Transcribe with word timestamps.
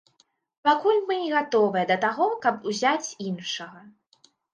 І 0.59 0.67
пакуль 0.67 1.01
мы 1.09 1.17
не 1.23 1.27
гатовыя 1.33 1.83
да 1.91 1.97
таго, 2.05 2.25
каб 2.45 2.55
узяць 2.71 3.13
іншага. 3.27 3.79